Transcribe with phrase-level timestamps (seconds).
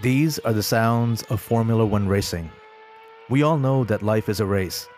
[0.00, 2.50] These are the sounds of Formula One racing.
[3.28, 4.88] We all know that life is a race,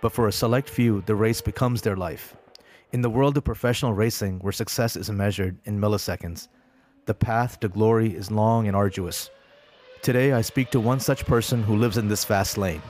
[0.00, 2.34] but for a select few, the race becomes their life.
[2.92, 6.48] In the world of professional racing, where success is measured in milliseconds,
[7.04, 9.28] the path to glory is long and arduous.
[10.00, 12.82] Today, I speak to one such person who lives in this fast lane.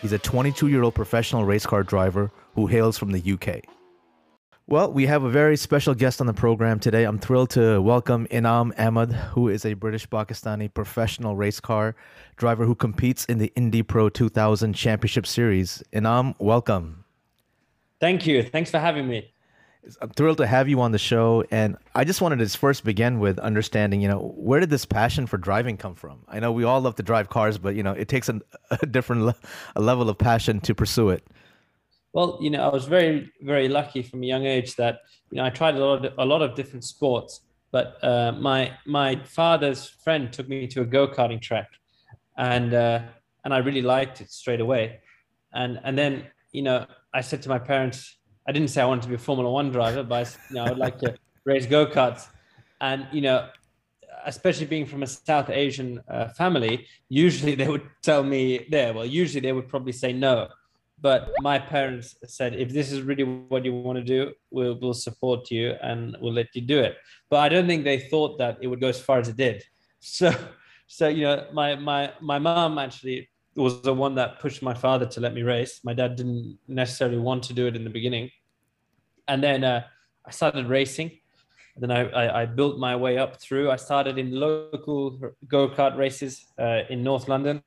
[0.00, 3.62] He's a 22 year old professional race car driver who hails from the UK.
[4.70, 7.04] Well, we have a very special guest on the program today.
[7.04, 11.96] I'm thrilled to welcome Enaam Ahmed, who is a British Pakistani professional race car
[12.36, 15.82] driver who competes in the Indy Pro 2000 Championship Series.
[15.94, 17.02] Enaam, welcome.
[17.98, 18.42] Thank you.
[18.42, 19.32] Thanks for having me.
[20.02, 21.44] I'm thrilled to have you on the show.
[21.50, 25.26] And I just wanted to first begin with understanding, you know, where did this passion
[25.26, 26.18] for driving come from?
[26.28, 28.84] I know we all love to drive cars, but, you know, it takes a, a
[28.84, 29.36] different le-
[29.76, 31.26] a level of passion to pursue it.
[32.12, 35.44] Well, you know, I was very, very lucky from a young age that you know
[35.44, 37.40] I tried a lot of a lot of different sports.
[37.70, 41.68] But uh, my my father's friend took me to a go karting track,
[42.38, 43.02] and uh,
[43.44, 45.00] and I really liked it straight away.
[45.52, 48.16] And and then you know I said to my parents,
[48.46, 50.64] I didn't say I wanted to be a Formula One driver, but I, you know
[50.64, 52.26] I would like to race go karts.
[52.80, 53.48] And you know,
[54.24, 58.94] especially being from a South Asian uh, family, usually they would tell me there.
[58.94, 60.48] Well, usually they would probably say no
[61.00, 64.94] but my parents said if this is really what you want to do we'll, we'll
[64.94, 66.96] support you and we'll let you do it.
[67.30, 69.64] But i don't think they thought that it would go as far as it did.
[70.00, 70.32] So
[70.86, 75.06] so you know my my my mom actually was the one that pushed my father
[75.06, 75.80] to let me race.
[75.82, 78.30] My dad didn't necessarily want to do it in the beginning.
[79.26, 79.82] And then uh,
[80.24, 81.10] i started racing.
[81.76, 83.70] Then I, I, I, built my way up through.
[83.70, 87.62] I started in local go-kart races uh, in north london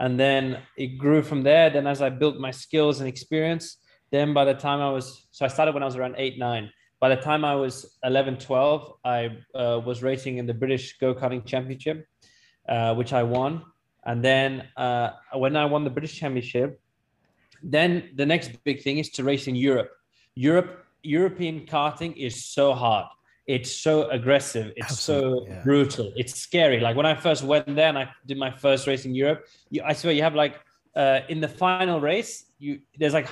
[0.00, 1.70] and then it grew from there.
[1.70, 3.76] Then as i built my skills and experience
[4.10, 6.70] then by the time i was so i started when i was around 8 9
[7.00, 11.44] by the time i was 11 12 i uh, was racing in the british go-karting
[11.46, 12.06] championship
[12.68, 13.62] uh, which i won.
[14.04, 16.80] And then uh, when i won the british championship
[17.62, 19.90] then the next big thing is to race in europe.
[20.34, 23.06] Europe european karting is so hard
[23.50, 25.62] it's so aggressive it's Absolutely, so yeah.
[25.64, 26.78] brutal it's scary.
[26.80, 29.82] Like when i first went there and i did my first race in europe you,
[29.84, 30.54] i swear you have like
[30.96, 33.28] uh, in the final race you there's like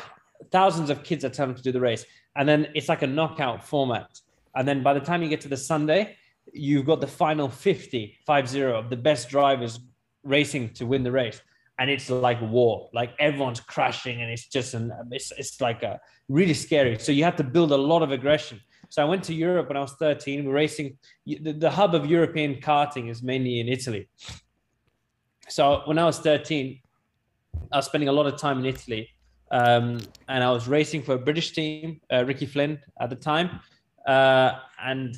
[0.51, 2.05] thousands of kids attempting to do the race
[2.37, 4.21] and then it's like a knockout format.
[4.55, 6.17] And then by the time you get to the sunday
[6.53, 9.81] you've got the final 50 5-0 of the best drivers
[10.23, 11.41] racing to win the race.
[11.81, 12.89] And it's like war.
[12.93, 16.99] Like everyone's crashing and it's just an it's, it's like a really scary.
[16.99, 19.77] So you have to build a lot of aggression so I went to Europe when
[19.77, 20.45] I was 13.
[20.45, 20.99] We're racing.
[21.27, 24.09] The, the hub of European karting is mainly in Italy.
[25.49, 26.81] So when I was 13,
[27.73, 29.09] I was spending a lot of time in Italy.
[29.51, 29.99] Um,
[30.29, 33.61] and I was racing for a British team, uh, Ricky Flynn at the time.
[34.07, 35.15] Uh, and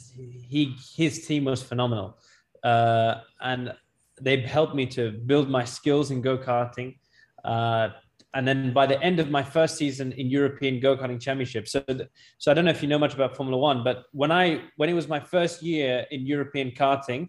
[0.48, 2.18] he his team was phenomenal.
[2.62, 3.72] Uh, and
[4.20, 6.96] they helped me to build my skills in go-karting,
[7.44, 7.88] uh,
[8.34, 11.82] and then by the end of my first season in European Go Karting Championship, so
[12.38, 14.88] so I don't know if you know much about Formula One, but when I when
[14.88, 17.28] it was my first year in European karting,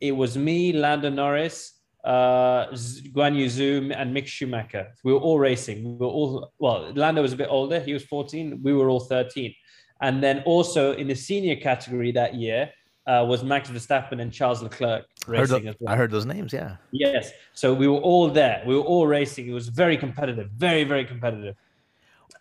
[0.00, 4.92] it was me, Lando Norris, uh, Guanyu Zhou, and Mick Schumacher.
[5.02, 5.82] We were all racing.
[5.82, 6.92] We were all well.
[6.94, 8.60] Lando was a bit older; he was 14.
[8.62, 9.52] We were all 13.
[10.02, 12.70] And then also in the senior category that year,
[13.06, 15.94] uh, was Max Verstappen and Charles Leclerc racing I heard, well.
[15.94, 16.76] I heard those names, yeah.
[16.90, 17.30] Yes.
[17.54, 18.62] So we were all there.
[18.66, 19.48] We were all racing.
[19.48, 21.54] It was very competitive, very, very competitive.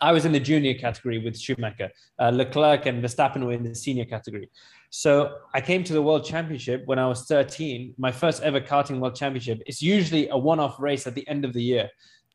[0.02, 1.90] I was in the junior category with Schumacher.
[2.20, 4.50] Uh, Leclerc and Verstappen were in the senior category.
[4.90, 9.00] So I came to the World Championship when I was 13, my first ever karting
[9.00, 9.62] World Championship.
[9.66, 11.90] It's usually a one off race at the end of the year.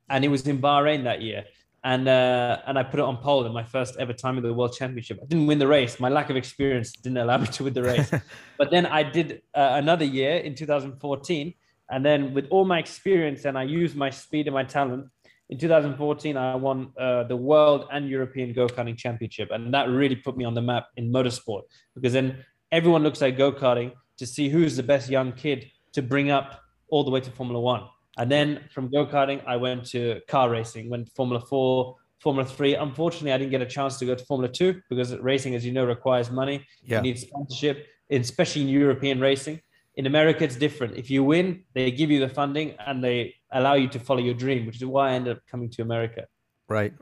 [0.08, 1.44] And it was in Bahrain that year
[1.82, 4.52] and uh, and I put it on pole in my first ever time in the
[4.52, 5.18] World Championship.
[5.22, 5.98] I didn't win the race.
[5.98, 8.10] My lack of experience didn't allow me to win the race.
[8.58, 11.54] but then I did uh, another year in 2014,
[11.90, 15.06] and then with all my experience and I used my speed and my talent.
[15.48, 20.14] In 2014, I won uh, the World and European Go Karting Championship, and that really
[20.14, 21.62] put me on the map in motorsport
[21.96, 26.02] because then everyone looks at go karting to see who's the best young kid to
[26.02, 27.88] bring up all the way to Formula One.
[28.20, 32.74] And then from go karting, I went to car racing, went Formula Four, Formula Three.
[32.74, 35.72] Unfortunately, I didn't get a chance to go to Formula Two because racing, as you
[35.72, 36.66] know, requires money.
[36.84, 36.98] Yeah.
[36.98, 39.62] You need sponsorship, especially in European racing.
[39.96, 40.98] In America, it's different.
[40.98, 44.34] If you win, they give you the funding and they allow you to follow your
[44.34, 46.26] dream, which is why I ended up coming to America.
[46.68, 46.92] Right.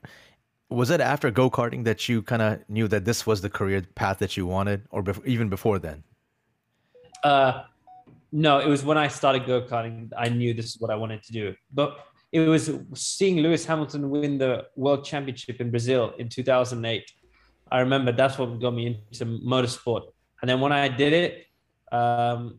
[0.71, 3.83] Was it after go karting that you kind of knew that this was the career
[3.97, 6.05] path that you wanted, or even before then?
[7.25, 7.65] Uh,
[8.33, 10.11] no, it was when I started go karting.
[10.17, 11.55] I knew this is what I wanted to do.
[11.73, 11.99] But
[12.31, 17.11] it was seeing Lewis Hamilton win the World Championship in Brazil in 2008.
[17.71, 20.03] I remember that's what got me into motorsport.
[20.43, 21.47] And then when I did it,
[21.91, 22.59] um,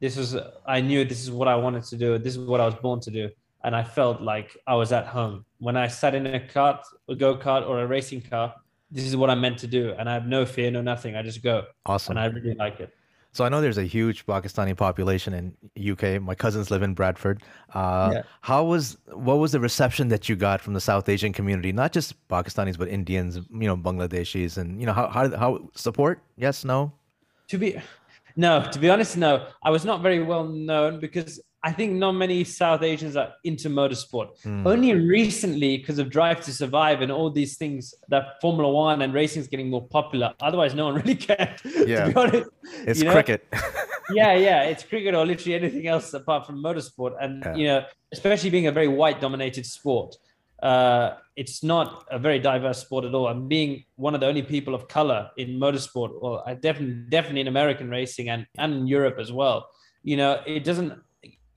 [0.00, 0.36] this was
[0.66, 2.18] I knew this is what I wanted to do.
[2.18, 3.30] This is what I was born to do,
[3.62, 7.14] and I felt like I was at home when I sat in a kart, a
[7.14, 8.54] go kart, or a racing car.
[8.90, 11.14] This is what I'm meant to do, and I have no fear, no nothing.
[11.14, 11.64] I just go.
[11.86, 12.16] Awesome.
[12.16, 12.92] And I really like it.
[13.34, 16.20] So I know there's a huge Pakistani population in UK.
[16.20, 17.42] My cousins live in Bradford.
[17.72, 18.22] Uh, yeah.
[18.42, 21.72] How was what was the reception that you got from the South Asian community?
[21.72, 26.20] Not just Pakistanis, but Indians, you know, Bangladeshis, and you know how how, how support?
[26.36, 26.92] Yes, no.
[27.48, 27.80] To be,
[28.36, 28.68] no.
[28.70, 29.46] To be honest, no.
[29.62, 33.68] I was not very well known because I think not many South Asians are into
[33.68, 34.42] motorsport.
[34.42, 34.66] Mm.
[34.66, 39.14] Only recently, because of Drive to Survive and all these things, that Formula One and
[39.14, 40.34] racing is getting more popular.
[40.40, 41.60] Otherwise, no one really cared.
[41.64, 42.50] Yeah, to be honest,
[42.86, 43.12] it's you know?
[43.12, 43.46] cricket.
[44.12, 47.14] yeah, yeah, it's cricket or literally anything else apart from motorsport.
[47.20, 47.54] And yeah.
[47.54, 50.16] you know, especially being a very white-dominated sport,
[50.64, 53.28] uh, it's not a very diverse sport at all.
[53.28, 57.48] And being one of the only people of color in motorsport, well, definitely, definitely in
[57.48, 59.68] American racing and and in Europe as well.
[60.02, 61.00] You know, it doesn't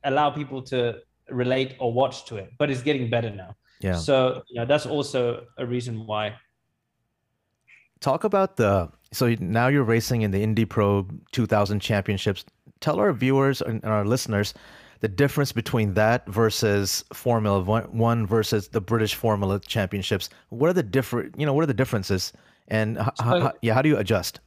[0.06, 1.00] allow people to
[1.30, 3.56] relate or watch to it, but it's getting better now.
[3.82, 3.96] Yeah.
[3.96, 6.36] So you know, that's also a reason why.
[8.00, 12.46] Talk about the so now you're racing in the Indy Pro 2000 championships.
[12.82, 14.54] Tell our viewers and our listeners
[15.00, 20.30] the difference between that versus Formula One versus the British Formula Championships.
[20.50, 21.40] What are the different?
[21.40, 22.34] You know, what are the differences?
[22.68, 24.40] And so, yeah, how do you adjust?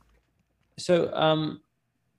[0.77, 1.61] So um,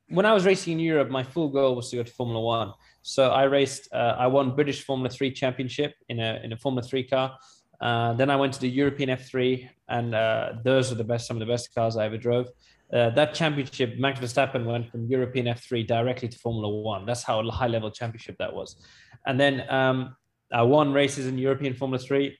[0.09, 2.73] when I was racing in Europe, my full goal was to go to Formula One.
[3.01, 6.85] So I raced, uh, I won British Formula Three championship in a in a Formula
[6.87, 7.37] Three car.
[7.79, 11.37] Uh, then I went to the European F3, and uh, those were the best, some
[11.37, 12.47] of the best cars I ever drove.
[12.91, 17.05] Uh, that championship, Max Verstappen went from European F3 directly to Formula One.
[17.05, 18.75] That's how high level championship that was.
[19.25, 20.15] And then um,
[20.51, 22.37] I won races in European Formula Three.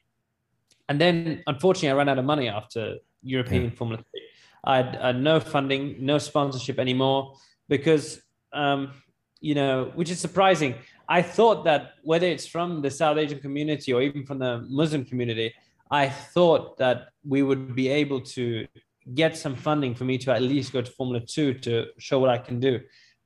[0.89, 3.69] And then, unfortunately, I ran out of money after European yeah.
[3.69, 4.23] Formula Three.
[4.65, 7.35] I had, I had no funding, no sponsorship anymore
[7.69, 8.21] because
[8.51, 8.91] um,
[9.39, 10.75] you know, which is surprising.
[11.07, 15.05] I thought that whether it's from the South Asian community or even from the Muslim
[15.05, 15.53] community,
[15.89, 18.67] I thought that we would be able to
[19.15, 22.29] get some funding for me to at least go to Formula Two to show what
[22.29, 22.79] I can do.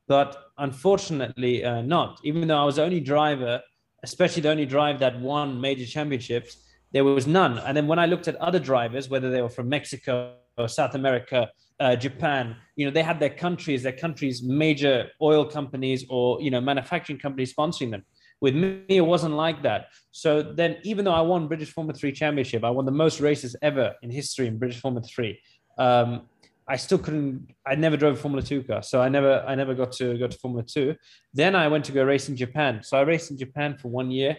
[0.07, 2.19] But unfortunately, uh, not.
[2.23, 3.61] Even though I was the only driver,
[4.03, 6.57] especially the only driver that won major championships,
[6.91, 7.57] there was none.
[7.57, 10.93] And then when I looked at other drivers, whether they were from Mexico or South
[10.95, 11.49] America
[11.79, 16.51] uh, Japan, you know, they had their countries, their countries' major oil companies or you
[16.51, 18.03] know manufacturing companies sponsoring them.
[18.41, 19.87] With me, it wasn't like that.
[20.11, 23.55] So then, even though I won British Formula Three Championship, I won the most races
[23.61, 25.39] ever in history in British Formula Three.
[25.77, 26.23] Um,
[26.67, 27.47] I still couldn't.
[27.65, 30.27] I never drove a Formula Two car, so I never, I never got to go
[30.27, 30.95] to Formula Two.
[31.33, 32.81] Then I went to go race in Japan.
[32.83, 34.37] So I raced in Japan for one year.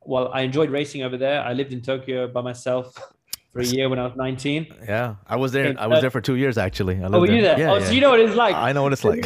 [0.00, 1.40] Well, I enjoyed racing over there.
[1.42, 2.94] I lived in Tokyo by myself.
[3.54, 4.66] for a year when I was 19.
[4.82, 5.74] Yeah, I was there.
[5.78, 6.96] I was there uh, for two years actually.
[7.00, 7.58] I oh, were you there?
[7.58, 7.86] Yeah, oh, yeah.
[7.86, 8.54] so you know what it's like.
[8.54, 9.24] I know what it's like.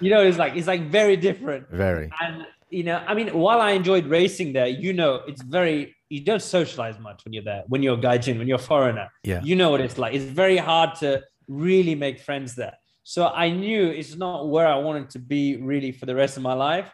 [0.00, 0.56] you know what it's like.
[0.56, 1.68] It's like very different.
[1.70, 2.10] Very.
[2.22, 5.94] And you know, I mean, while I enjoyed racing there, you know, it's very.
[6.08, 7.64] You don't socialize much when you're there.
[7.66, 9.08] When you're a gaijin, when you're a foreigner.
[9.22, 9.42] Yeah.
[9.42, 10.14] You know what it's like.
[10.14, 12.74] It's very hard to really make friends there.
[13.02, 16.42] So I knew it's not where I wanted to be really for the rest of
[16.42, 16.90] my life.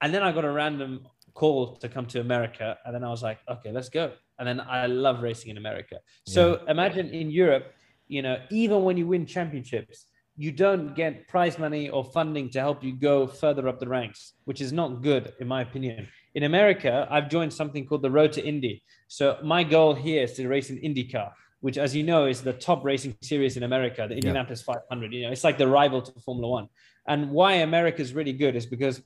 [0.00, 3.22] And then I got a random call to come to America, and then I was
[3.22, 5.96] like, okay, let's go and then I love racing in America.
[6.26, 6.70] So yeah.
[6.70, 7.74] imagine in Europe,
[8.08, 10.06] you know, even when you win championships,
[10.36, 14.32] you don't get prize money or funding to help you go further up the ranks,
[14.44, 16.08] which is not good, in my opinion.
[16.34, 18.82] In America, I've joined something called the Road to Indy.
[19.08, 22.54] So my goal here is to race in IndyCar, which, as you know, is the
[22.54, 24.74] top racing series in America, the Indianapolis yeah.
[24.74, 25.12] 500.
[25.12, 26.68] You know, it's like the rival to Formula One.
[27.06, 29.02] And why America is really good is because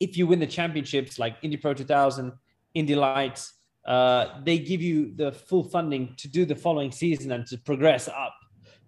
[0.00, 2.32] if you win the championships like Indy Pro 2000,
[2.74, 3.52] Indy Lights,
[3.84, 8.08] uh, they give you the full funding to do the following season and to progress
[8.08, 8.34] up.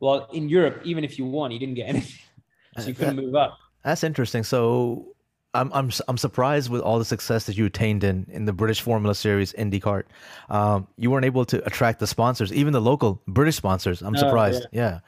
[0.00, 2.20] Well, in Europe, even if you won, you didn't get anything,
[2.78, 3.56] so you couldn't move up.
[3.84, 4.44] That's interesting.
[4.44, 5.14] So
[5.54, 8.80] I'm I'm I'm surprised with all the success that you attained in in the British
[8.80, 10.04] Formula Series IndyCar.
[10.48, 14.02] Um, you weren't able to attract the sponsors, even the local British sponsors.
[14.02, 14.66] I'm surprised.
[14.72, 14.82] yeah.
[14.82, 14.98] yeah.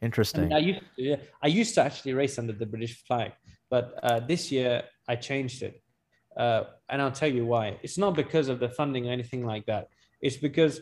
[0.00, 0.44] interesting.
[0.44, 3.32] I, mean, I used to, yeah, I used to actually race under the British flag,
[3.68, 5.82] but uh, this year I changed it.
[6.36, 7.78] Uh, and I'll tell you why.
[7.82, 9.88] It's not because of the funding or anything like that.
[10.20, 10.80] It's because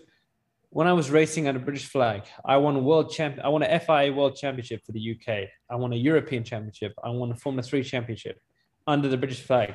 [0.70, 3.38] when I was racing under British flag, I won a world champ.
[3.42, 5.48] I won a FIA World Championship for the UK.
[5.70, 6.92] I won a European Championship.
[7.04, 8.40] I won a Formula Three Championship
[8.86, 9.74] under the British flag.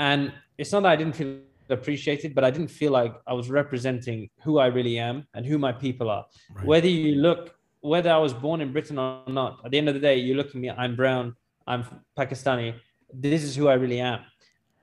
[0.00, 1.38] And it's not that I didn't feel
[1.70, 5.56] appreciated, but I didn't feel like I was representing who I really am and who
[5.56, 6.26] my people are.
[6.52, 6.66] Right.
[6.66, 9.94] Whether you look, whether I was born in Britain or not, at the end of
[9.94, 10.68] the day, you look at me.
[10.68, 11.36] I'm brown.
[11.66, 11.84] I'm
[12.18, 12.74] Pakistani.
[13.12, 14.20] This is who I really am.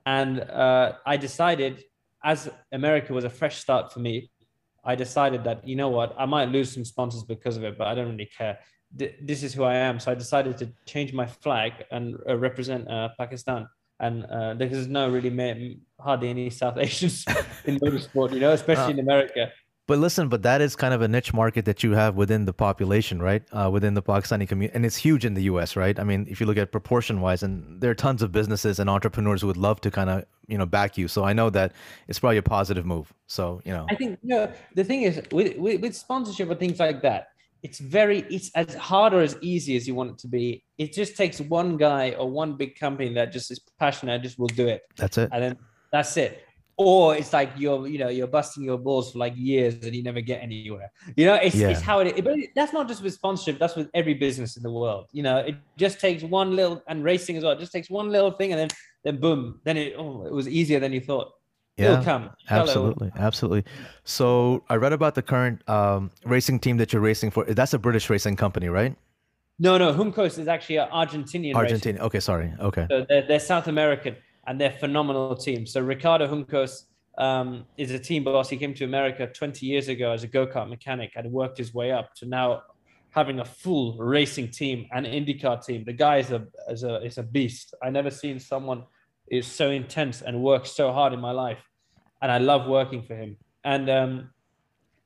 [0.05, 1.83] And uh, I decided,
[2.23, 4.31] as America was a fresh start for me,
[4.83, 7.87] I decided that, you know what, I might lose some sponsors because of it, but
[7.87, 8.59] I don't really care.
[8.93, 9.99] this is who I am.
[9.99, 13.67] So I decided to change my flag and uh, represent uh, Pakistan.
[13.99, 17.23] And uh, there's no really hardly any South Asians
[17.65, 19.51] in motorsport, you know, especially uh, in America.
[19.87, 22.53] But listen, but that is kind of a niche market that you have within the
[22.53, 23.43] population, right?
[23.51, 25.99] Uh, within the Pakistani community, and it's huge in the U.S., right?
[25.99, 29.41] I mean, if you look at proportion-wise, and there are tons of businesses and entrepreneurs
[29.41, 31.07] who would love to kind of, you know, back you.
[31.07, 31.73] So I know that
[32.07, 33.11] it's probably a positive move.
[33.27, 36.55] So you know, I think you know, the thing is with, with, with sponsorship or
[36.55, 37.29] things like that,
[37.63, 40.63] it's very it's as hard or as easy as you want it to be.
[40.77, 44.37] It just takes one guy or one big company that just is passionate, and just
[44.37, 44.83] will do it.
[44.95, 45.57] That's it, and then
[45.91, 46.45] that's it
[46.77, 50.03] or it's like you're you know you're busting your balls for like years and you
[50.03, 50.91] never get anywhere.
[51.15, 51.69] You know it's, yeah.
[51.69, 54.63] it's how it is but that's not just with sponsorship that's with every business in
[54.63, 55.07] the world.
[55.11, 58.09] You know it just takes one little and racing as well it just takes one
[58.09, 58.69] little thing and then
[59.03, 61.31] then boom then it oh it was easier than you thought.
[61.77, 62.29] Yeah It'll come.
[62.49, 63.25] Absolutely Hello.
[63.25, 63.63] absolutely
[64.03, 67.45] so i read about the current um, racing team that you're racing for.
[67.45, 68.95] That's a british racing company right?
[69.59, 72.87] No no Juncos is actually an argentinian argentinian okay sorry okay.
[72.89, 74.15] So they're, they're south american
[74.47, 75.65] and they're phenomenal team.
[75.65, 76.85] So Ricardo Juncos
[77.17, 78.49] um, is a team boss.
[78.49, 81.73] He came to America 20 years ago as a go kart mechanic and worked his
[81.73, 82.63] way up to now
[83.11, 85.83] having a full racing team and IndyCar team.
[85.85, 87.75] The guy is a is a is a beast.
[87.83, 88.83] I never seen someone
[89.29, 91.59] is so intense and works so hard in my life,
[92.21, 93.37] and I love working for him.
[93.63, 94.29] And um,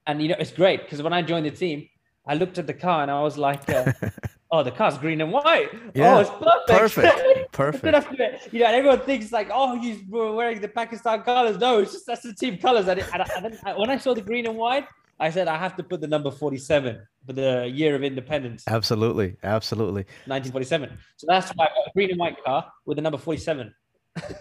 [0.08, 1.90] and you know it's great because when I joined the team,
[2.28, 3.70] I looked at the car and I was like.
[3.70, 3.92] Uh,
[4.52, 5.70] oh, the car's green and white.
[5.94, 6.30] Yeah, oh, it's
[6.68, 7.08] perfect.
[7.08, 7.25] Perfect.
[7.56, 8.54] Perfect.
[8.54, 11.58] you know, and everyone thinks like, oh, he's wearing the Pakistan colors.
[11.58, 12.88] No, it's just that's the team colors.
[12.88, 14.88] And, and, and then when I saw the green and white,
[15.20, 18.64] I said I have to put the number 47 for the year of independence.
[18.68, 20.04] Absolutely, absolutely.
[20.26, 20.98] 1947.
[21.18, 23.74] So that's why I got a green and white car with the number 47.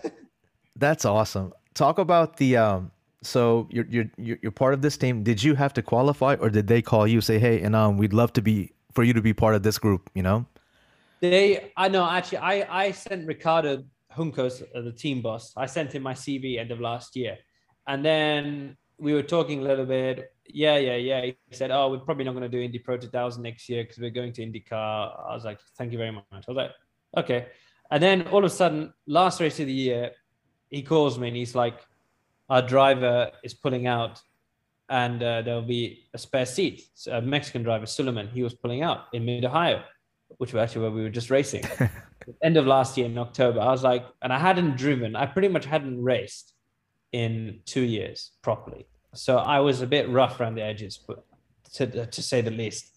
[0.76, 1.52] that's awesome.
[1.74, 2.90] Talk about the um.
[3.22, 5.22] So you're you're you're part of this team.
[5.22, 8.12] Did you have to qualify, or did they call you say, "Hey, and um, we'd
[8.12, 10.46] love to be for you to be part of this group, you know?
[11.30, 13.82] They, I know, actually, I, I sent Ricardo
[14.14, 17.38] Juncos, uh, the team boss, I sent him my CV end of last year.
[17.86, 20.30] And then we were talking a little bit.
[20.46, 21.22] Yeah, yeah, yeah.
[21.22, 23.98] He said, Oh, we're probably not going to do Indy Pro 2000 next year because
[23.98, 25.30] we're going to IndyCar.
[25.30, 26.24] I was like, Thank you very much.
[26.32, 26.70] I was like,
[27.16, 27.46] Okay.
[27.90, 30.10] And then all of a sudden, last race of the year,
[30.68, 31.80] he calls me and he's like,
[32.50, 34.20] Our driver is pulling out
[34.90, 36.82] and uh, there'll be a spare seat.
[36.94, 39.82] So a Mexican driver, Sulaiman, he was pulling out in mid Ohio,
[40.38, 41.64] which was actually where we were just racing.
[42.42, 45.48] End of last year in October, I was like, and I hadn't driven, I pretty
[45.48, 46.54] much hadn't raced
[47.12, 48.86] in two years properly.
[49.14, 51.24] So I was a bit rough around the edges, but
[51.74, 52.92] to, to say the least.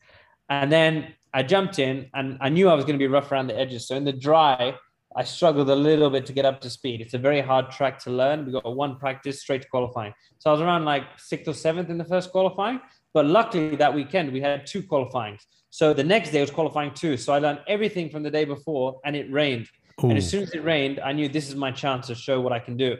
[0.50, 3.48] And then I jumped in and I knew I was going to be rough around
[3.48, 3.88] the edges.
[3.88, 4.76] So in the dry,
[5.16, 7.02] I struggled a little bit to get up to speed.
[7.02, 8.46] It's a very hard track to learn.
[8.46, 10.14] We got one practice straight to qualifying.
[10.40, 12.80] So I was around like sixth or seventh in the first qualifying.
[13.14, 15.38] But luckily that weekend we had two qualifying.
[15.78, 17.18] So the next day was qualifying two.
[17.18, 19.68] So I learned everything from the day before and it rained.
[20.04, 20.10] Ooh.
[20.10, 22.52] And as soon as it rained, I knew this is my chance to show what
[22.52, 22.98] I can do.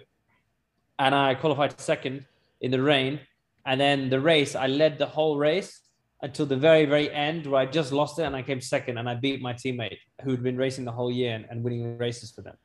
[1.00, 2.28] And I qualified second
[2.62, 3.20] in the rain.
[3.66, 5.82] And then the race, I led the whole race
[6.22, 9.10] until the very, very end where I just lost it and I came second and
[9.10, 12.44] I beat my teammate who'd been racing the whole year and, and winning races for
[12.44, 12.58] them.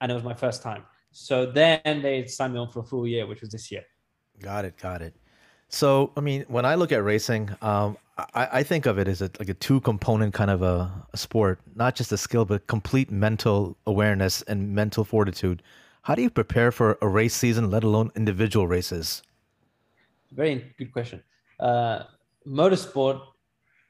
[0.00, 0.84] And it was my first time.
[1.10, 3.82] So then they signed me on for a full year, which was this year.
[4.38, 4.76] Got it.
[4.76, 5.16] Got it.
[5.68, 9.20] So, I mean, when I look at racing, um, I, I, think of it as
[9.20, 12.66] a, like a two component kind of a, a, sport, not just a skill, but
[12.66, 15.62] complete mental awareness and mental fortitude.
[16.02, 19.22] How do you prepare for a race season, let alone individual races?
[20.32, 21.22] Very good question.
[21.60, 22.04] Uh,
[22.46, 23.20] motorsport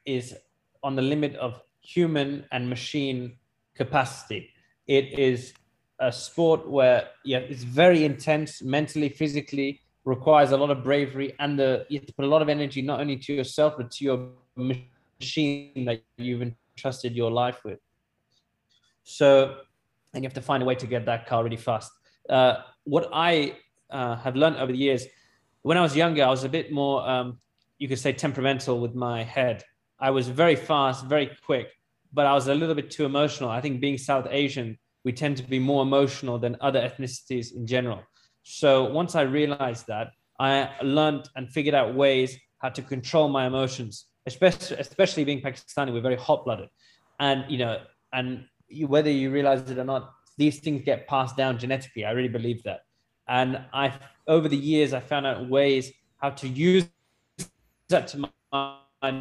[0.04, 0.34] is
[0.82, 3.36] on the limit of human and machine
[3.76, 4.50] capacity.
[4.88, 5.54] It is
[6.00, 11.58] a sport where yeah, it's very intense mentally, physically, requires a lot of bravery, and
[11.58, 14.04] the, you have to put a lot of energy not only to yourself but to
[14.04, 17.80] your machine that you've entrusted your life with.
[19.02, 19.58] So,
[20.14, 21.90] and you have to find a way to get that car really fast.
[22.30, 23.56] Uh, what I
[23.90, 25.04] uh, have learned over the years,
[25.62, 27.38] when I was younger, I was a bit more um,
[27.78, 29.62] you could say temperamental with my head.
[29.98, 31.68] I was very fast, very quick,
[32.12, 33.50] but I was a little bit too emotional.
[33.50, 37.66] I think being South Asian, we tend to be more emotional than other ethnicities in
[37.66, 38.02] general.
[38.48, 43.44] So once I realized that, I learned and figured out ways how to control my
[43.44, 46.68] emotions, especially especially being Pakistani, we're very hot-blooded,
[47.18, 47.80] and you know,
[48.12, 52.04] and you, whether you realize it or not, these things get passed down genetically.
[52.04, 52.82] I really believe that,
[53.26, 53.92] and I
[54.28, 56.86] over the years I found out ways how to use
[57.88, 59.16] that to my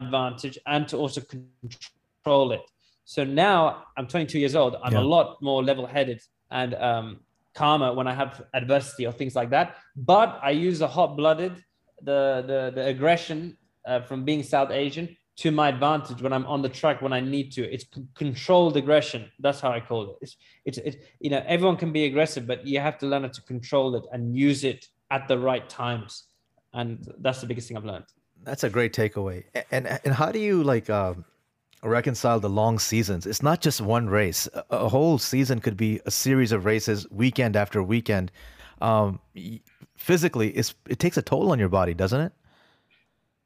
[0.00, 2.62] advantage and to also control it.
[3.04, 4.76] So now I'm 22 years old.
[4.80, 5.00] I'm yeah.
[5.00, 6.20] a lot more level-headed
[6.52, 7.20] and um,
[7.54, 9.76] calmer when I have adversity or things like that.
[9.96, 11.54] But I use the hot-blooded,
[12.02, 16.60] the the, the aggression uh, from being South Asian to my advantage when I'm on
[16.60, 17.62] the track when I need to.
[17.62, 19.30] It's controlled aggression.
[19.38, 20.16] That's how I call it.
[20.20, 23.28] It's, it's, it's, you know, everyone can be aggressive, but you have to learn how
[23.28, 26.24] to control it and use it at the right times.
[26.74, 28.04] And that's the biggest thing I've learned.
[28.44, 29.44] That's a great takeaway.
[29.70, 31.24] And and how do you like um,
[31.82, 33.26] reconcile the long seasons?
[33.26, 34.48] It's not just one race.
[34.70, 38.30] A, whole season could be a series of races, weekend after weekend.
[38.80, 39.20] Um,
[39.96, 42.32] physically, it's, it takes a toll on your body, doesn't it?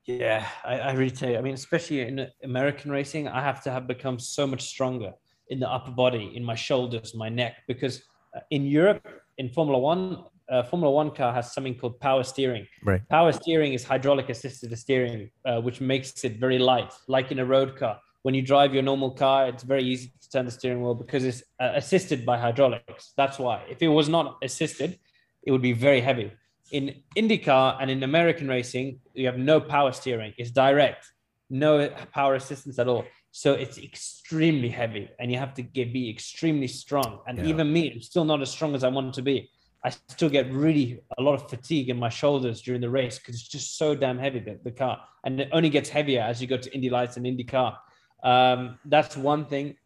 [0.06, 1.38] Yeah, I, I really tell you.
[1.38, 5.12] I mean, especially in American racing, I have to have become so much stronger
[5.48, 8.02] in the upper body, in my shoulders, my neck, because
[8.36, 9.06] uh, in Europe,
[9.38, 12.66] in Formula One, uh, Formula One car has something called power steering.
[12.82, 13.06] Right.
[13.08, 17.44] Power steering is hydraulic assisted steering, uh, which makes it very light, like in a
[17.44, 17.98] road car.
[18.24, 21.24] When you drive your normal car, it's very easy to turn the steering wheel because
[21.24, 23.12] it's uh, assisted by hydraulics.
[23.16, 23.62] That's why.
[23.70, 24.98] If it was not assisted,
[25.46, 26.32] it would be very heavy
[26.74, 30.34] in IndyCar and in American racing, you have no power steering.
[30.38, 31.06] It's direct,
[31.50, 33.04] no power assistance at all.
[33.30, 37.20] So it's extremely heavy, and you have to get, be extremely strong.
[37.26, 37.46] And yeah.
[37.46, 39.50] even me, I'm still not as strong as I want to be.
[39.84, 43.34] I still get really a lot of fatigue in my shoulders during the race because
[43.34, 46.46] it's just so damn heavy the, the car, and it only gets heavier as you
[46.46, 47.76] go to Indy Lights and IndyCar.
[48.24, 49.76] Um, that's one thing.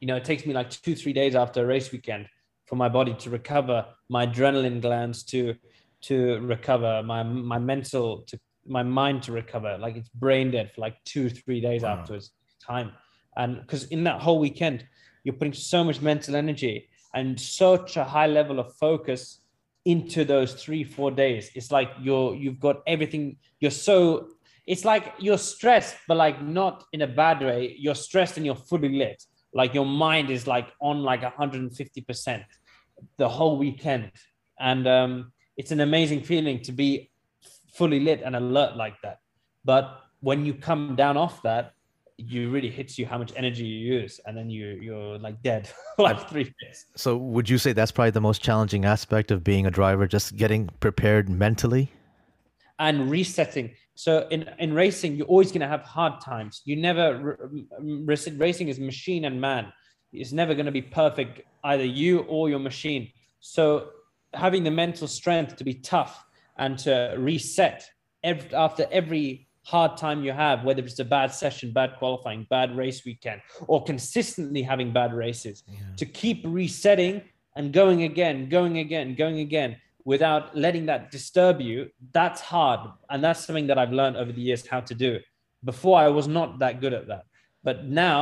[0.00, 2.28] You know, it takes me like two, three days after a race weekend
[2.66, 5.54] for my body to recover my adrenaline glands to
[6.00, 9.76] to recover, my my mental to my mind to recover.
[9.78, 11.98] Like it's brain dead for like two, three days wow.
[11.98, 12.30] afterwards.
[12.64, 12.92] Time.
[13.36, 14.86] And because in that whole weekend,
[15.24, 19.40] you're putting so much mental energy and such a high level of focus
[19.84, 21.50] into those three, four days.
[21.54, 24.28] It's like you're you've got everything, you're so
[24.68, 27.74] it's like you're stressed, but like not in a bad way.
[27.78, 29.24] You're stressed and you're fully lit.
[29.54, 32.44] Like your mind is like on like 150%
[33.16, 34.12] the whole weekend.
[34.60, 37.10] And um it's an amazing feeling to be
[37.72, 39.20] fully lit and alert like that.
[39.64, 41.72] But when you come down off that,
[42.18, 45.70] you really hits you how much energy you use, and then you you're like dead
[45.98, 46.86] like three days.
[46.96, 50.36] So would you say that's probably the most challenging aspect of being a driver, just
[50.36, 51.92] getting prepared mentally?
[52.80, 53.70] And resetting.
[53.98, 56.62] So in, in racing, you're always going to have hard times.
[56.64, 57.36] You never
[57.80, 59.72] racing is machine and man.
[60.12, 63.10] It's never going to be perfect, either you or your machine.
[63.40, 63.88] So
[64.34, 66.24] having the mental strength to be tough
[66.58, 67.90] and to reset
[68.22, 72.76] every, after every hard time you have, whether it's a bad session, bad qualifying, bad
[72.76, 75.80] race weekend, or consistently having bad races, yeah.
[75.96, 77.20] to keep resetting
[77.56, 79.76] and going again, going again, going again
[80.12, 82.80] without letting that disturb you, that's hard.
[83.10, 85.20] And that's something that I've learned over the years how to do.
[85.62, 87.24] Before, I was not that good at that.
[87.62, 88.20] But now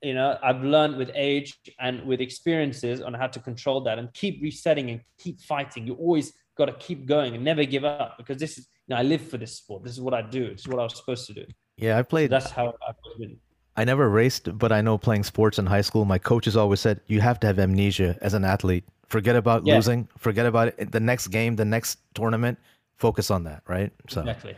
[0.00, 1.48] you know i've learned with age
[1.80, 5.94] and with experiences on how to control that and keep resetting and keep fighting you
[5.94, 9.02] always got to keep going and never give up because this is you know i
[9.02, 11.26] live for this sport this is what i do this is what i was supposed
[11.26, 11.44] to do
[11.76, 13.36] yeah i played so that's how i've been
[13.76, 17.00] i never raced but i know playing sports in high school my coaches always said
[17.08, 19.74] you have to have amnesia as an athlete forget about yeah.
[19.74, 22.58] losing forget about it the next game the next tournament
[22.96, 24.56] focus on that right so exactly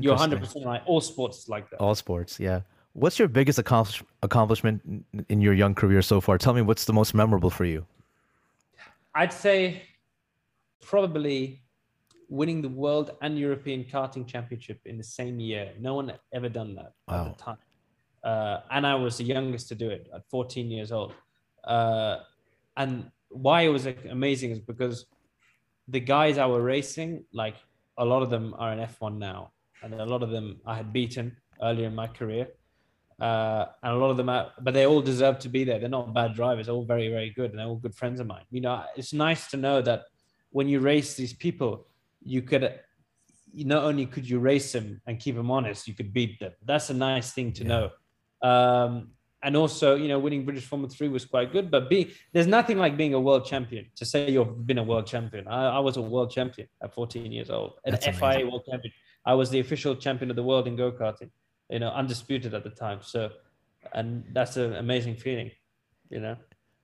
[0.00, 2.60] you're 100% right all sports like that all sports yeah
[2.94, 6.38] What's your biggest accomplishment in your young career so far?
[6.38, 7.84] Tell me what's the most memorable for you.
[9.16, 9.82] I'd say
[10.80, 11.62] probably
[12.28, 15.72] winning the world and European karting championship in the same year.
[15.80, 17.26] No one ever done that wow.
[17.26, 17.58] at the time.
[18.22, 21.14] Uh, and I was the youngest to do it at 14 years old.
[21.64, 22.18] Uh,
[22.76, 25.06] and why it was amazing is because
[25.88, 27.56] the guys I were racing, like
[27.98, 30.92] a lot of them are in F1 now, and a lot of them I had
[30.92, 32.48] beaten earlier in my career
[33.20, 35.78] uh, and a lot of them are, but they all deserve to be there.
[35.78, 38.26] They're not bad drivers, they're all very, very good, and they're all good friends of
[38.26, 38.44] mine.
[38.50, 40.04] You know, it's nice to know that
[40.50, 41.86] when you race these people,
[42.22, 42.80] you could
[43.54, 46.52] not only could you race them and keep them honest, you could beat them.
[46.64, 47.68] That's a nice thing to yeah.
[47.68, 47.90] know.
[48.48, 49.10] Um,
[49.44, 51.70] and also, you know, winning British Formula Three was quite good.
[51.70, 53.86] But being there's nothing like being a world champion.
[53.96, 57.30] To say you've been a world champion, I, I was a world champion at 14
[57.30, 58.92] years old, an FIA world champion.
[59.26, 61.30] I was the official champion of the world in go karting
[61.70, 63.00] you know, undisputed at the time.
[63.02, 63.30] So,
[63.92, 65.50] and that's an amazing feeling,
[66.10, 66.36] you know.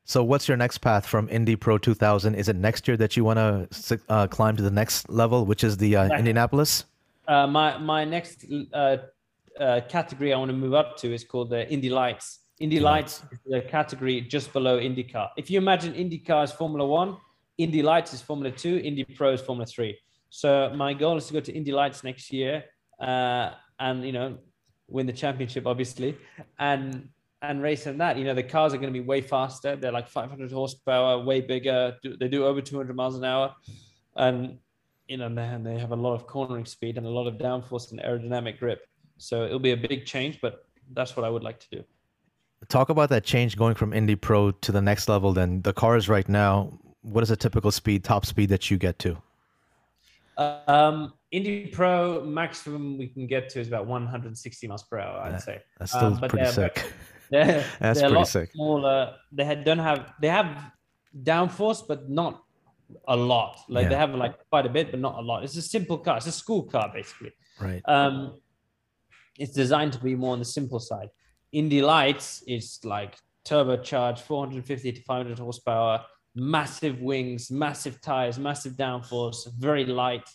[0.04, 2.34] So, what's your next path from Indy Pro 2000?
[2.34, 5.62] Is it next year that you want to uh, climb to the next level, which
[5.62, 6.84] is the uh, Indianapolis?
[7.28, 8.96] Uh, my my next uh,
[9.58, 12.39] uh, category I want to move up to is called the Indy Lights.
[12.60, 15.30] Indy Lights is the category just below IndyCar.
[15.38, 17.16] If you imagine IndyCar is Formula One,
[17.56, 19.98] Indy Lights is Formula Two, Indy Pro is Formula Three.
[20.28, 22.64] So my goal is to go to Indy Lights next year,
[23.00, 24.38] uh, and you know
[24.88, 26.18] win the championship, obviously,
[26.58, 27.08] and
[27.40, 28.18] and race in that.
[28.18, 29.74] You know, the cars are going to be way faster.
[29.74, 31.96] They're like 500 horsepower, way bigger.
[32.04, 33.54] They do over 200 miles an hour,
[34.16, 34.58] and
[35.08, 37.90] you know, and they have a lot of cornering speed and a lot of downforce
[37.90, 38.82] and aerodynamic grip.
[39.16, 41.84] So it'll be a big change, but that's what I would like to do.
[42.68, 45.32] Talk about that change going from Indy Pro to the next level.
[45.32, 48.98] Then the cars right now, what is a typical speed, top speed that you get
[49.00, 49.16] to?
[50.36, 55.20] Um, Indy Pro maximum we can get to is about 160 miles per hour.
[55.20, 56.92] I'd say that's still um, pretty sick.
[57.30, 58.50] They're, that's they're pretty sick.
[58.52, 59.14] Smaller.
[59.30, 60.72] They had, don't have they have
[61.22, 62.42] downforce, but not
[63.06, 63.58] a lot.
[63.68, 63.88] Like Yeah.
[63.90, 65.44] they have like quite a bit, but not a lot.
[65.44, 66.16] It's a simple car.
[66.16, 67.30] It's a school car basically.
[67.60, 67.82] Right.
[67.84, 68.40] Um,
[69.38, 71.08] it's designed to be more on the simple side.
[71.52, 79.52] Indy Lights is like turbocharged, 450 to 500 horsepower, massive wings, massive tires, massive downforce,
[79.58, 80.28] very light,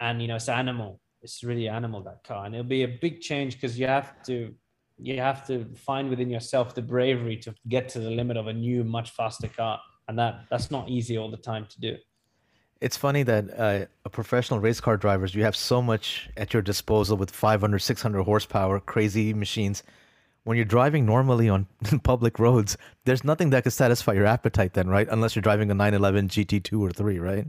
[0.00, 1.00] and you know it's animal.
[1.22, 4.54] It's really animal that car, and it'll be a big change because you have to
[4.98, 8.52] you have to find within yourself the bravery to get to the limit of a
[8.52, 11.96] new, much faster car, and that that's not easy all the time to do.
[12.80, 16.62] It's funny that uh, a professional race car drivers, you have so much at your
[16.62, 19.84] disposal with 500, 600 horsepower, crazy machines.
[20.44, 21.66] When you're driving normally on
[22.02, 25.08] public roads, there's nothing that could satisfy your appetite then, right?
[25.10, 27.46] Unless you're driving a 911 GT2 or 3, right?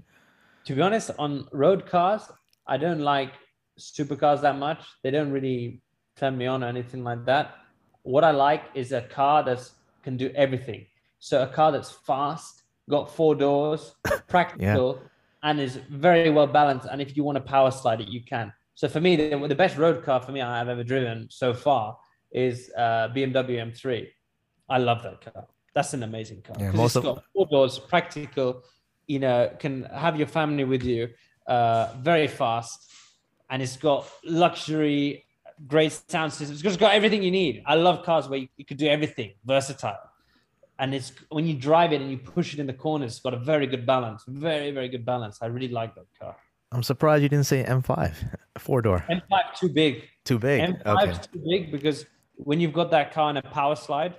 [0.65, 2.23] to be honest, on road cars,
[2.67, 3.33] I don't like
[3.79, 4.83] supercars that much.
[5.03, 5.81] They don't really
[6.15, 7.55] turn me on or anything like that.
[8.03, 9.69] What I like is a car that
[10.03, 10.85] can do everything.
[11.19, 13.95] So a car that's fast, got four doors,
[14.27, 15.01] practical,
[15.41, 16.87] and is very well balanced.
[16.89, 18.53] And if you want to power slide it, you can.
[18.75, 21.97] So for me, the, the best road car for me I've ever driven so far
[22.33, 24.07] is uh, BMW M3.
[24.69, 25.45] I love that car.
[25.73, 26.55] That's an amazing car.
[26.59, 28.63] Yeah, most it's of- got four doors, practical.
[29.07, 31.09] You know, can have your family with you.
[31.45, 32.89] Uh, very fast,
[33.49, 35.25] and it's got luxury,
[35.67, 36.55] great sound system.
[36.65, 37.63] It's got everything you need.
[37.65, 39.99] I love cars where you, you could do everything, versatile.
[40.79, 43.33] And it's when you drive it and you push it in the corners, it's got
[43.33, 44.23] a very good balance.
[44.27, 45.39] Very, very good balance.
[45.41, 46.35] I really like that car.
[46.71, 48.13] I'm surprised you didn't say M5,
[48.57, 49.05] four door.
[49.09, 50.03] M5 too big.
[50.23, 50.61] Too big.
[50.61, 51.19] M5 Okay.
[51.31, 52.05] too big because
[52.43, 54.15] when you've got that car in a power slide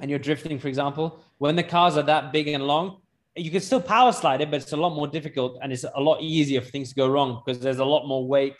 [0.00, 3.00] and you're drifting, for example, when the cars are that big and long,
[3.34, 6.00] you can still power slide it, but it's a lot more difficult and it's a
[6.00, 8.56] lot easier for things to go wrong because there's a lot more weight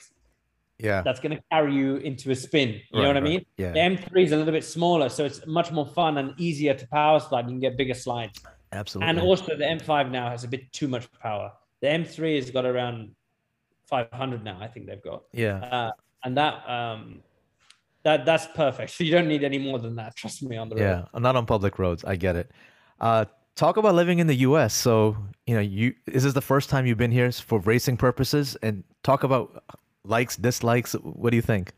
[0.78, 1.00] Yeah.
[1.02, 2.68] that's going to carry you into a spin.
[2.68, 3.44] You know Right, what I mean?
[3.56, 3.72] Yeah.
[3.72, 6.86] The M3 is a little bit smaller, so it's much more fun and easier to
[6.88, 7.46] power slide.
[7.46, 8.38] You can get bigger slides.
[8.72, 9.08] Absolutely.
[9.08, 11.52] And also, the M5 now has a bit too much power.
[11.80, 13.12] The M3 has got around
[13.86, 15.22] 500 now, I think they've got.
[15.32, 15.58] yeah.
[15.58, 15.90] Uh,
[16.24, 17.20] and that um,
[18.06, 18.92] that that's perfect.
[18.92, 20.14] So you don't need any more than that.
[20.16, 20.82] Trust me on the road.
[20.82, 21.04] Yeah.
[21.12, 22.04] I'm not on public roads.
[22.04, 22.50] I get it.
[23.00, 23.24] Uh,
[23.56, 24.72] talk about living in the U.S.
[24.72, 25.16] So
[25.46, 28.56] you know, you is this the first time you've been here for racing purposes?
[28.62, 29.64] And talk about
[30.04, 30.92] likes, dislikes.
[30.92, 31.72] What do you think?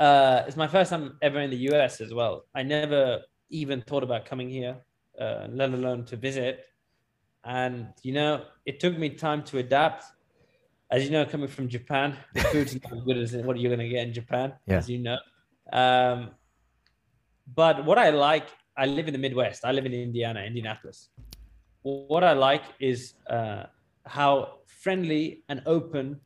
[0.00, 2.44] Uh, it's my first time ever in the US as well.
[2.54, 4.76] I never even thought about coming here,
[5.20, 6.66] uh, let alone to visit.
[7.44, 10.04] And you know, it took me time to adapt.
[10.90, 13.88] As you know, coming from Japan, the food's not as good as what you're going
[13.88, 14.78] to get in Japan, Yeah.
[14.78, 15.18] as you know.
[15.72, 16.30] Um,
[17.54, 19.64] but what I like, I live in the Midwest.
[19.64, 21.08] I live in Indiana, Indianapolis.
[21.82, 23.64] What I like is uh,
[24.06, 26.20] how friendly and open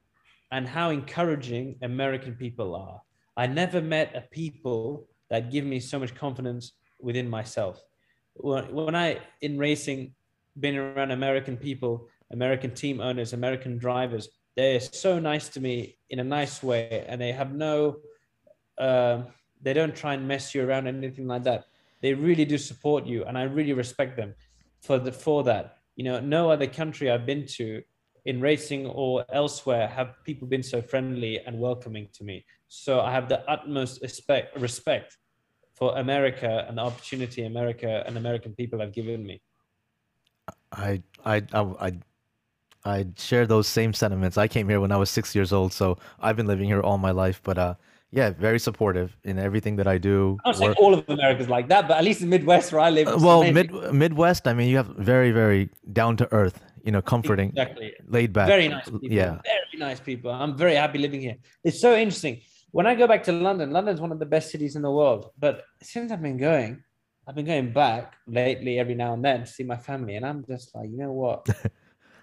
[0.51, 3.01] and how encouraging American people are.
[3.37, 7.81] I never met a people that give me so much confidence within myself.
[8.35, 10.15] When, I, in racing,
[10.59, 16.19] been around American people, American team owners, American drivers, they're so nice to me in
[16.19, 17.99] a nice way, and they have no,
[18.79, 19.27] um
[19.61, 21.65] they don't try and mess you around or anything like that.
[22.01, 24.35] They really do support you, and I really respect them
[24.81, 25.79] for the for that.
[25.97, 27.83] You know, no other country I've been to
[28.25, 32.45] in racing or elsewhere have people been so friendly and welcoming to me.
[32.69, 35.17] So I have the utmost respect respect
[35.75, 39.41] for America and the opportunity America and American people have given me.
[40.73, 41.93] I I I I,
[42.85, 44.37] I share those same sentiments.
[44.37, 46.99] I came here when I was six years old, so I've been living here all
[46.99, 47.41] my life.
[47.43, 47.75] But uh,
[48.11, 50.39] yeah, very supportive in everything that I do.
[50.45, 53.07] Not saying all of America's like that, but at least in Midwest where I live.
[53.23, 53.55] Well, amazing.
[53.55, 54.49] mid Midwest.
[54.49, 56.63] I mean, you have very very down to earth.
[56.85, 57.93] You know, comforting, exactly.
[58.07, 58.47] laid back.
[58.47, 59.01] Very nice people.
[59.03, 59.41] Yeah.
[59.45, 60.31] Very nice people.
[60.31, 61.37] I'm very happy living here.
[61.63, 62.41] It's so interesting.
[62.71, 65.31] When I go back to London, London's one of the best cities in the world.
[65.39, 66.83] But since I've been going,
[67.27, 70.17] I've been going back lately every now and then to see my family.
[70.17, 71.47] And I'm just like, you know what?
[71.51, 71.69] I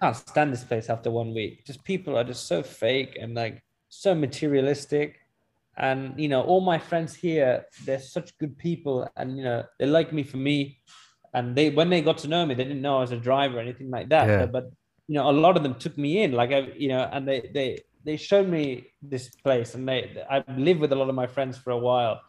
[0.00, 1.64] can't stand this place after one week.
[1.64, 5.20] Just people are just so fake and like so materialistic.
[5.78, 9.86] And you know, all my friends here, they're such good people, and you know, they
[9.86, 10.78] like me for me.
[11.34, 13.58] And they when they got to know me, they didn't know I was a driver
[13.58, 14.26] or anything like that.
[14.26, 14.46] Yeah.
[14.46, 14.70] But,
[15.06, 17.50] you know, a lot of them took me in, like I, you know, and they
[17.52, 21.26] they they showed me this place, and they I lived with a lot of my
[21.26, 22.22] friends for a while,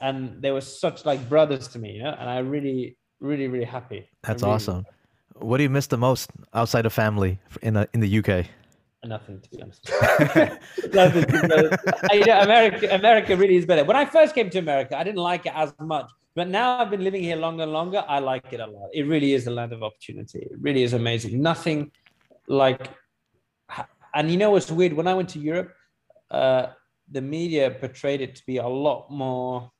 [0.00, 3.64] and they were such like brothers to me, you know, and I really, really, really
[3.64, 4.08] happy.
[4.22, 4.86] That's really- awesome.
[5.34, 8.46] What do you miss the most outside of family in the in the UK?
[9.06, 9.88] Nothing to be honest.
[10.92, 11.78] Nothing to.
[12.10, 13.84] I, America, America really is better.
[13.84, 16.90] When I first came to America, I didn't like it as much, but now I've
[16.90, 18.04] been living here longer and longer.
[18.08, 18.90] I like it a lot.
[18.92, 20.40] It really is a land of opportunity.
[20.40, 21.40] It really is amazing.
[21.40, 21.92] Nothing
[22.48, 22.90] like,
[24.14, 24.92] and you know what's weird?
[24.92, 25.72] When I went to Europe,
[26.30, 26.66] uh,
[27.10, 29.70] the media portrayed it to be a lot more.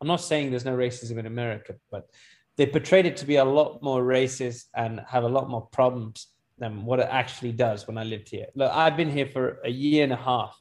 [0.00, 2.08] I'm not saying there's no racism in America, but
[2.56, 6.33] they portrayed it to be a lot more racist and have a lot more problems
[6.58, 8.46] than what it actually does when I lived here.
[8.54, 10.58] Look, I've been here for a year and a half.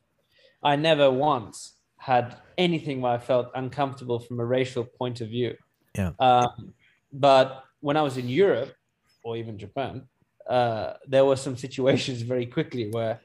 [0.64, 5.56] I never once had anything where I felt uncomfortable from a racial point of view.
[5.96, 6.12] Yeah.
[6.20, 6.74] Um,
[7.12, 8.74] but when I was in Europe
[9.24, 10.08] or even Japan,
[10.50, 13.22] uh, there were some situations very quickly where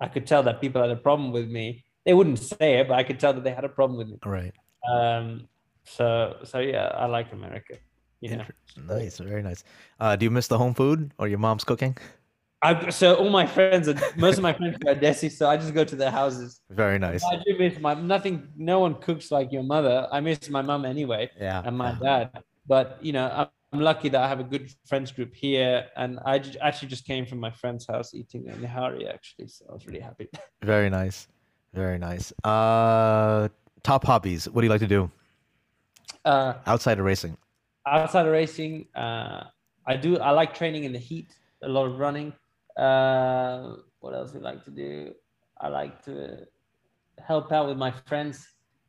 [0.00, 1.84] I could tell that people had a problem with me.
[2.04, 4.18] They wouldn't say it, but I could tell that they had a problem with me.
[4.24, 4.54] Right.
[4.90, 5.48] Um,
[5.84, 7.74] so, so yeah, I like America.
[8.20, 8.44] Yeah.
[8.86, 9.64] Nice, very nice.
[10.00, 11.96] Uh, do you miss the home food or your mom's cooking?
[12.60, 15.74] I, so all my friends, are, most of my friends are Desi, so I just
[15.74, 16.60] go to their houses.
[16.70, 17.22] Very nice.
[17.24, 18.48] I do miss my nothing.
[18.56, 20.08] No one cooks like your mother.
[20.10, 21.30] I miss my mom anyway.
[21.38, 21.62] Yeah.
[21.64, 22.24] And my yeah.
[22.24, 22.42] dad.
[22.66, 26.38] But you know, I'm, lucky that I have a good friends group here, and I
[26.38, 29.86] j- actually just came from my friend's house eating a nihari actually, so I was
[29.86, 30.26] really happy.
[30.62, 31.28] Very nice,
[31.74, 32.32] very nice.
[32.42, 33.48] Uh,
[33.82, 34.48] top hobbies.
[34.48, 35.10] What do you like to do
[36.24, 37.36] Uh, outside of racing?
[37.86, 39.44] Outside of racing, uh,
[39.86, 40.18] I do.
[40.18, 41.34] I like training in the heat.
[41.62, 42.32] A lot of running.
[42.76, 45.12] Uh, what else do I like to do?
[45.60, 46.46] I like to
[47.26, 48.46] help out with my friends.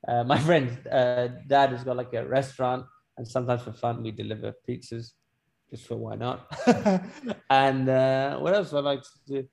[0.07, 2.85] Uh, my friend's uh, dad has got like a restaurant,
[3.17, 5.13] and sometimes for fun we deliver pizzas,
[5.69, 6.45] just for why not.
[7.49, 9.47] and uh, what else do I like to do?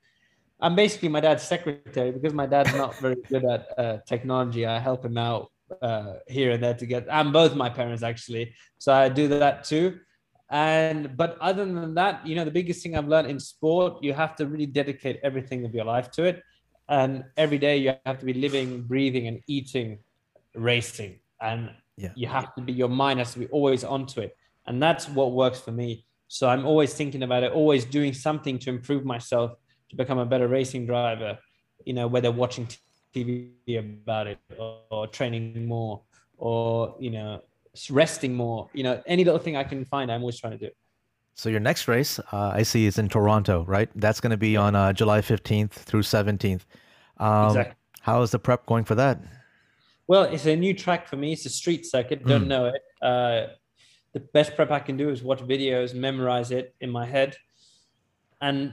[0.61, 4.67] I'm basically my dad's secretary because my dad's not very good at uh, technology.
[4.67, 5.51] I help him out
[5.83, 7.07] uh, here and there to get.
[7.11, 9.99] I'm both my parents actually, so I do that too.
[10.51, 14.13] And but other than that, you know, the biggest thing I've learned in sport, you
[14.13, 16.43] have to really dedicate everything of your life to it,
[16.89, 19.99] and every day you have to be living, breathing, and eating,
[20.55, 22.13] racing, and Yeah.
[22.15, 25.33] you have to be your mind has to be always onto it, and that's what
[25.33, 26.05] works for me.
[26.29, 29.53] So I'm always thinking about it, always doing something to improve myself
[29.91, 31.39] to become a better racing driver.
[31.85, 32.69] You know, whether watching
[33.15, 36.03] TV about it or, or training more
[36.39, 37.43] or you know
[37.91, 38.69] resting more.
[38.73, 40.71] You know, any little thing I can find, I'm always trying to do.
[41.35, 43.91] So your next race, uh, I see, is in Toronto, right?
[43.95, 46.63] That's going to be on uh, July 15th through 17th.
[47.19, 47.77] Um, Exactly.
[48.01, 49.21] How is the prep going for that?
[50.07, 51.35] Well, it's a new track for me.
[51.35, 52.25] It's a street circuit.
[52.27, 52.49] Don't Mm.
[52.49, 52.83] know it.
[53.03, 53.49] Uh,
[54.15, 57.37] the best prep I can do is watch videos, memorize it in my head,
[58.41, 58.73] and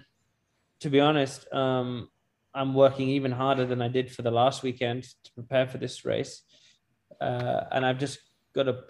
[0.80, 2.10] to be honest, um,
[2.54, 6.06] I'm working even harder than I did for the last weekend to prepare for this
[6.06, 6.44] race,
[7.20, 8.20] uh, and I've just
[8.54, 8.84] got to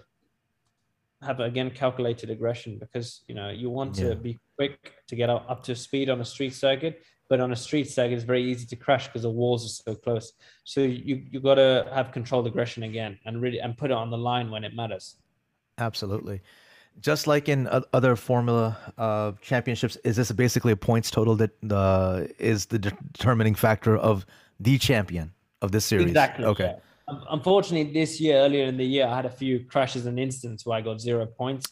[1.21, 4.09] have again calculated aggression because you know you want Yeah.
[4.09, 7.53] to be quick to get up, up to speed on a street circuit, but on
[7.53, 10.33] a street circuit it's very easy to crash because the walls are so close.
[10.65, 14.09] So you you got to have controlled aggression again and really and put it on
[14.09, 15.15] the line when it matters.
[15.77, 16.41] Absolutely.
[16.99, 22.23] Just like in other Formula uh, championships, is this basically a points total that uh,
[22.39, 24.25] is the determining factor of
[24.59, 26.07] the champion of this series?
[26.07, 26.45] Exactly.
[26.45, 26.75] Okay.
[26.75, 27.15] yeah.
[27.29, 30.77] Unfortunately, this year, earlier in the year, I had a few crashes and incidents where
[30.77, 31.67] I got zero points.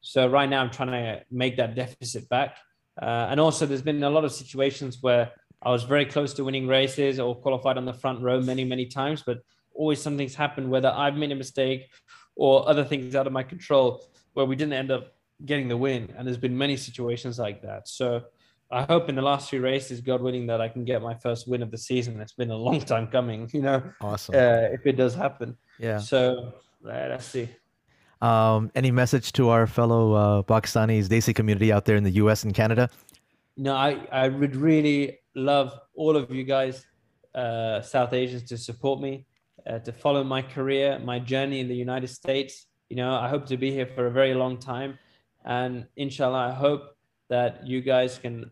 [0.00, 2.58] So right now, I'm trying to make that deficit back.
[3.00, 6.44] Uh, and also, there's been a lot of situations where I was very close to
[6.44, 9.38] winning races or qualified on the front row many, many times, but
[9.74, 11.88] always something's happened, whether I've made a mistake
[12.36, 14.04] or other things out of my control,
[14.36, 15.14] where we didn't end up
[15.46, 16.12] getting the win.
[16.16, 17.88] And there's been many situations like that.
[17.88, 18.22] So
[18.70, 21.48] I hope in the last few races, God willing, that I can get my first
[21.48, 22.20] win of the season.
[22.20, 24.34] It's been a long time coming, you know, Awesome.
[24.34, 25.56] uh, if it does happen.
[25.78, 25.98] yeah.
[25.98, 26.52] So
[26.84, 27.48] uh, let's see.
[28.20, 32.44] Um, any message to our fellow uh, Pakistanis, Desi community out there in the U.S.
[32.44, 32.90] and Canada?
[33.56, 36.84] No, I, I would really love all of you guys,
[37.34, 39.26] uh, South Asians, to support me,
[39.66, 42.65] uh, to follow my career, my journey in the United States.
[42.88, 44.98] You know, I hope to be here for a very long time.
[45.44, 46.96] And inshallah, I hope
[47.28, 48.50] that you guys can,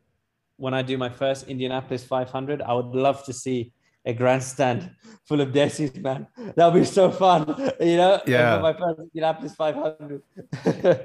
[0.57, 3.73] when I do my first Indianapolis 500, I would love to see
[4.07, 4.91] a grandstand
[5.25, 6.27] full of Desis, man.
[6.57, 7.49] That would be so fun,
[7.81, 8.21] you know?
[8.27, 8.59] Yeah.
[8.59, 10.23] My first Indianapolis 500.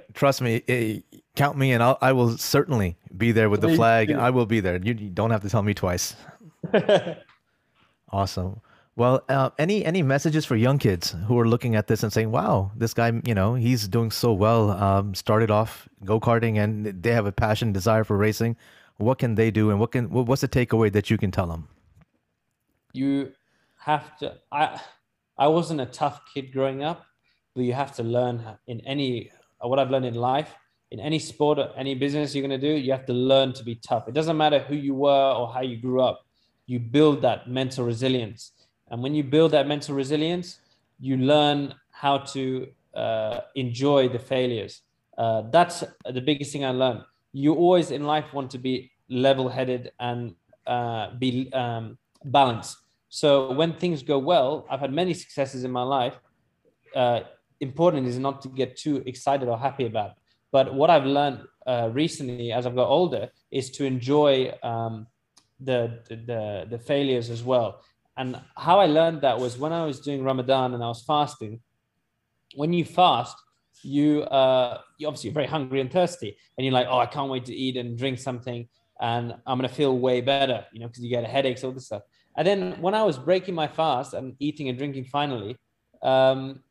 [0.14, 1.00] Trust me, eh,
[1.36, 1.82] count me in.
[1.82, 4.12] I'll, I will certainly be there with the flag.
[4.12, 4.78] I will be there.
[4.78, 6.16] You don't have to tell me twice.
[8.12, 8.62] Awesome.
[9.00, 12.32] Well, uh, any any messages for young kids who are looking at this and saying,
[12.32, 14.72] "Wow, this guy, you know, he's doing so well.
[14.72, 18.58] Um, started off go karting, and they have a passion, desire for racing.
[18.98, 21.70] What can they do, and what can what's the takeaway that you can tell them?"
[22.92, 23.32] you
[23.78, 24.82] have to i
[25.38, 27.06] i wasn't a tough kid growing up
[27.54, 29.32] but you have to learn in any
[29.62, 30.56] what i've learned in life
[30.92, 33.64] in any sport or any business you're going to do, you have to learn to
[33.64, 34.08] be tough.
[34.08, 36.26] It doesn't matter who you were or how you grew up,
[36.66, 38.54] you build that mental resilience.
[38.92, 40.60] And when you build that mental resilience,
[41.00, 44.82] you learn how to uh, enjoy the failures.
[45.18, 47.02] Uh, that's the biggest thing I learned.
[47.34, 52.78] You always in life want to be level headed and uh, be um, balanced.
[53.10, 56.20] So when things go well, I've had many successes in my life.
[56.96, 57.22] Uh,
[57.60, 60.12] important is not to get too excited or happy about.
[60.12, 60.18] It.
[60.52, 65.08] But what I've learned uh, recently, as I've got older, is to enjoy um,
[65.60, 67.82] the, the the failures as well.
[68.20, 71.62] And how I learned that was when I was doing Ramadan and I was fasting.
[72.54, 73.38] When you fast,
[73.82, 77.46] you uh, you obviously very hungry and thirsty, and you're like, oh, I can't wait
[77.46, 78.68] to eat and drink something,
[79.00, 82.04] and I'm gonna feel way better, you know, because you get headaches, all this stuff.
[82.38, 85.56] And then when I was breaking my fast and eating and drinking finally,
[86.04, 86.62] um,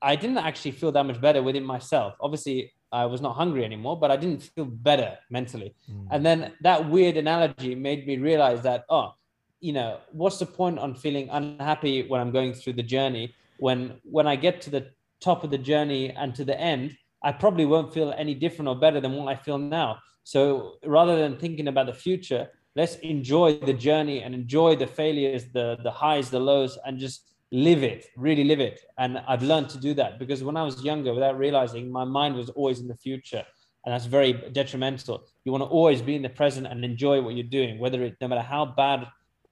[0.00, 2.14] I didn't actually feel that much better within myself.
[2.20, 5.74] Obviously, I was not hungry anymore, but I didn't feel better mentally.
[5.90, 6.06] Mm.
[6.12, 9.12] And then that weird analogy made me realize that, oh,
[9.60, 13.34] you know, what's the point on feeling unhappy when I'm going through the journey?
[13.58, 14.90] When when I get to the
[15.20, 18.76] top of the journey and to the end, I probably won't feel any different or
[18.76, 19.98] better than what I feel now.
[20.22, 25.46] So rather than thinking about the future, let's enjoy the journey and enjoy the failures,
[25.52, 28.80] the the highs, the lows, and just live it, really live it.
[28.98, 32.36] And I've learned to do that because when I was younger, without realizing, my mind
[32.36, 33.44] was always in the future.
[33.84, 35.24] And that's very detrimental.
[35.44, 38.16] You want to always be in the present and enjoy what you're doing, whether it,
[38.20, 39.08] no matter how bad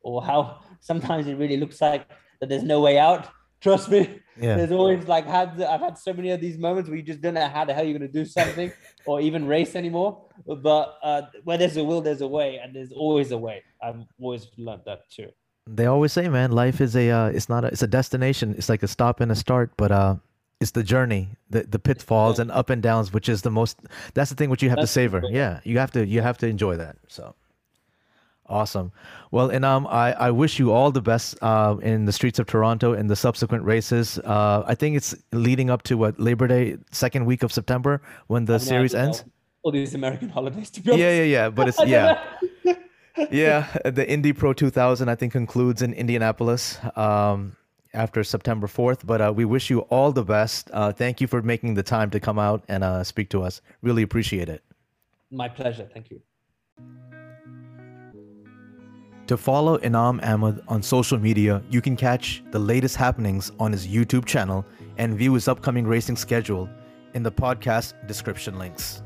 [0.07, 2.09] or how sometimes it really looks like
[2.41, 3.29] that there's no way out.
[3.61, 4.21] Trust me.
[4.39, 4.57] Yeah.
[4.57, 7.35] There's always like had I've had so many of these moments where you just don't
[7.35, 8.71] know how the hell you're gonna do something
[9.07, 10.27] or even race anymore.
[10.47, 13.63] But uh, where there's a will, there's a way, and there's always a way.
[13.83, 15.31] I've always learned that too
[15.67, 18.55] they always say, man, life is a uh, it's not a, it's a destination.
[18.57, 20.17] It's like a stop and a start, but uh,
[20.61, 22.43] it's the journey, the the pitfalls yeah.
[22.43, 23.81] and up and downs, which is the most.
[24.15, 25.23] That's the thing which you have that's to savor.
[25.29, 26.97] Yeah, you have to you have to enjoy that.
[27.09, 27.35] So.
[28.49, 28.93] Awesome.
[29.33, 32.47] Well, and um, I, I wish you all the best uh, in the streets of
[32.47, 34.19] Toronto in the subsequent races.
[34.21, 38.45] Uh, I think it's leading up to what Labor Day, second week of September, when
[38.45, 39.25] the series ends.
[39.63, 41.01] All these American holidays, to be honest.
[41.01, 41.51] Yeah, yeah, yeah.
[41.51, 42.23] But it's yeah.
[43.31, 47.57] yeah, the Indy Pro 2000 I think concludes in Indianapolis um,
[47.93, 49.05] after September 4th.
[49.05, 50.71] But uh, we wish you all the best.
[50.73, 53.61] Uh, thank you for making the time to come out and uh, speak to us.
[53.83, 54.63] Really appreciate it.
[55.33, 55.89] My pleasure.
[55.93, 56.23] Thank you.
[59.27, 63.85] To follow Enaam Ahmed on social media, you can catch the latest happenings on his
[63.85, 64.65] YouTube channel
[64.99, 66.69] and view his upcoming racing schedule
[67.15, 69.03] in the podcast description links.